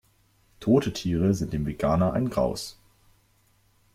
Tote 0.59 0.91
Tiere 0.93 1.35
sind 1.35 1.53
dem 1.53 1.67
Veganer 1.67 2.13
ein 2.13 2.31
Graus. 2.31 2.81